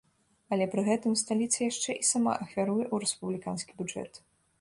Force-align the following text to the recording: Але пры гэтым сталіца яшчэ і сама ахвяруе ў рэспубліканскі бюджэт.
Але 0.55 0.65
пры 0.71 0.81
гэтым 0.87 1.13
сталіца 1.23 1.59
яшчэ 1.65 1.91
і 2.03 2.07
сама 2.11 2.33
ахвяруе 2.45 2.85
ў 2.93 3.03
рэспубліканскі 3.05 3.77
бюджэт. 3.83 4.13